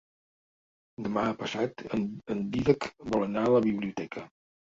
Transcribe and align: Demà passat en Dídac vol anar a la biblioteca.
Demà 1.07 1.25
passat 1.41 1.83
en 1.97 2.39
Dídac 2.55 2.87
vol 3.11 3.27
anar 3.27 3.45
a 3.47 3.53
la 3.57 3.61
biblioteca. 3.67 4.25